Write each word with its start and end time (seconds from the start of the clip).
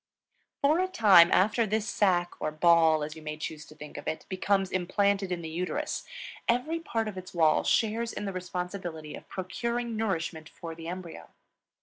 For 0.63 0.79
a 0.79 0.87
time 0.87 1.31
after 1.31 1.67
this 1.67 1.87
sac, 1.87 2.33
or 2.41 2.49
ball, 2.49 3.03
as 3.03 3.15
you 3.15 3.21
may 3.21 3.37
choose 3.37 3.65
to 3.67 3.75
think 3.75 3.97
of 3.97 4.07
it, 4.07 4.25
becomes 4.29 4.71
implanted 4.71 5.31
in 5.31 5.43
the 5.43 5.47
uterus, 5.49 6.05
every 6.47 6.79
part 6.79 7.07
of 7.07 7.19
its 7.19 7.35
wall 7.35 7.63
shares 7.63 8.11
in 8.11 8.25
the 8.25 8.33
responsibility 8.33 9.13
of 9.13 9.29
procuring 9.29 9.95
nourishment 9.95 10.49
for 10.49 10.73
the 10.73 10.87
embryo. 10.87 11.29